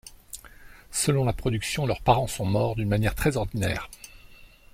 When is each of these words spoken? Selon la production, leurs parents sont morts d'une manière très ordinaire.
Selon 0.91 1.23
la 1.25 1.31
production, 1.31 1.85
leurs 1.85 2.01
parents 2.01 2.25
sont 2.25 2.43
morts 2.47 2.73
d'une 2.75 2.89
manière 2.89 3.13
très 3.13 3.37
ordinaire. 3.37 3.87